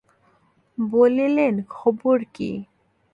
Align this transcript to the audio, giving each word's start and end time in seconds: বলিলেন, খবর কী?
বলিলেন, 0.77 1.53
খবর 1.69 2.17
কী? 2.33 2.51